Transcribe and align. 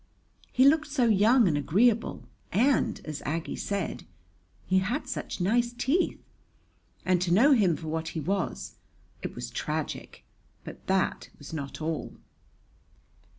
He 0.51 0.67
looked 0.67 0.87
so 0.87 1.05
young 1.05 1.47
and 1.47 1.55
agreeable, 1.55 2.23
and, 2.51 2.99
as 3.05 3.21
Aggie 3.21 3.55
said, 3.55 4.03
he 4.65 4.79
had 4.79 5.07
such 5.07 5.39
nice 5.39 5.73
teeth. 5.73 6.17
And 7.05 7.21
to 7.21 7.31
know 7.31 7.51
him 7.51 7.75
for 7.77 7.87
what 7.87 8.07
he 8.07 8.19
was 8.19 8.77
it 9.21 9.35
was 9.35 9.51
tragic! 9.51 10.23
But 10.63 10.87
that 10.87 11.29
was 11.37 11.53
not 11.53 11.81
all. 11.83 12.13